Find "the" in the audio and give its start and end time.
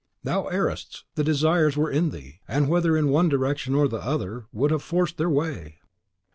1.13-1.23, 3.87-3.97